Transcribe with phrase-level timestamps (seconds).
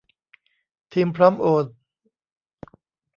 [0.93, 1.65] ทีมพร้อมโอน